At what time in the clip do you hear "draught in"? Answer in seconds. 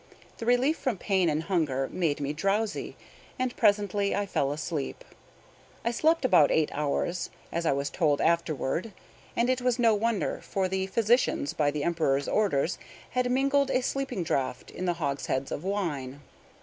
14.23-14.85